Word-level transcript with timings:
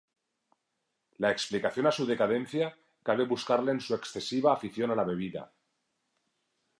La 1.25 1.29
explicación 1.29 1.85
a 1.85 1.91
su 1.91 2.07
decadencia 2.07 2.75
cabe 3.03 3.25
buscarla 3.27 3.71
en 3.71 3.79
su 3.81 3.93
excesiva 3.93 4.51
afición 4.51 4.89
a 4.89 4.95
la 4.95 5.03
bebida. 5.03 5.53